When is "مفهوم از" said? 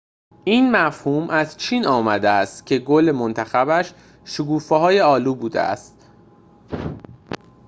0.71-1.57